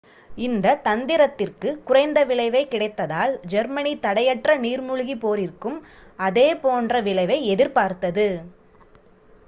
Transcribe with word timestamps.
இந்த 0.37 0.77
தந்திரத்திற்கு 0.85 1.69
குறைந்த 1.83 2.19
விளைவே 2.23 2.61
கிடைத்ததால் 2.63 3.33
ஜெர்மனி 3.45 3.93
தடையற்ற 3.99 4.55
நீர்மூழ்கி 4.57 5.17
போரிற்கும் 5.17 5.77
அதே 6.19 6.49
போன்ற 6.63 7.01
விளைவை 7.01 7.37
எதிர்பார்த்தது 7.47 8.27